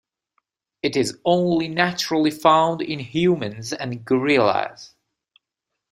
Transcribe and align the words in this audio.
It 0.81 0.95
is 0.95 1.19
only 1.25 1.67
naturally 1.67 2.31
found 2.31 2.81
in 2.81 2.97
humans 2.97 3.71
and 3.71 4.03
gorillas. 4.03 4.95